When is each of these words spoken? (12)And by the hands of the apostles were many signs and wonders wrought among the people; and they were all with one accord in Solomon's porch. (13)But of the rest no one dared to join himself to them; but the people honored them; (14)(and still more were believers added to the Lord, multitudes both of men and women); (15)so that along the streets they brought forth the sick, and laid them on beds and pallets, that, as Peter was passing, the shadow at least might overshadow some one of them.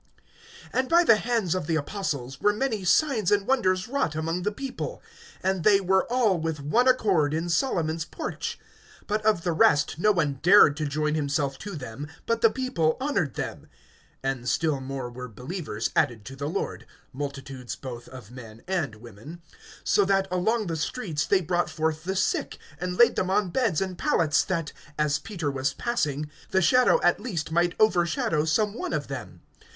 (12)And 0.73 0.89
by 0.89 1.03
the 1.03 1.17
hands 1.17 1.53
of 1.53 1.67
the 1.67 1.75
apostles 1.75 2.41
were 2.41 2.53
many 2.53 2.83
signs 2.83 3.31
and 3.31 3.45
wonders 3.45 3.87
wrought 3.87 4.15
among 4.15 4.41
the 4.41 4.51
people; 4.51 4.99
and 5.43 5.63
they 5.63 5.79
were 5.79 6.11
all 6.11 6.39
with 6.39 6.59
one 6.59 6.87
accord 6.87 7.35
in 7.35 7.49
Solomon's 7.49 8.03
porch. 8.03 8.57
(13)But 9.05 9.21
of 9.21 9.43
the 9.43 9.51
rest 9.51 9.99
no 9.99 10.11
one 10.11 10.39
dared 10.41 10.75
to 10.77 10.87
join 10.87 11.13
himself 11.13 11.59
to 11.59 11.75
them; 11.75 12.07
but 12.25 12.41
the 12.41 12.49
people 12.49 12.97
honored 12.99 13.35
them; 13.35 13.67
(14)(and 14.23 14.47
still 14.47 14.81
more 14.81 15.07
were 15.07 15.27
believers 15.27 15.91
added 15.95 16.25
to 16.25 16.35
the 16.35 16.49
Lord, 16.49 16.87
multitudes 17.13 17.75
both 17.75 18.07
of 18.07 18.31
men 18.31 18.63
and 18.67 18.95
women); 18.95 19.43
(15)so 19.85 20.07
that 20.07 20.27
along 20.31 20.65
the 20.65 20.77
streets 20.77 21.27
they 21.27 21.41
brought 21.41 21.69
forth 21.69 22.05
the 22.05 22.15
sick, 22.15 22.57
and 22.79 22.97
laid 22.97 23.15
them 23.15 23.29
on 23.29 23.51
beds 23.51 23.79
and 23.81 23.99
pallets, 23.99 24.43
that, 24.45 24.73
as 24.97 25.19
Peter 25.19 25.51
was 25.51 25.75
passing, 25.75 26.27
the 26.49 26.59
shadow 26.63 26.99
at 27.03 27.19
least 27.19 27.51
might 27.51 27.75
overshadow 27.79 28.45
some 28.45 28.73
one 28.73 28.93
of 28.93 29.07
them. 29.07 29.41